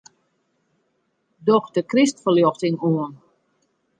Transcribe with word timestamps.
Doch 1.49 1.67
de 1.75 1.81
krystferljochting 1.91 2.77
oan. 2.91 3.13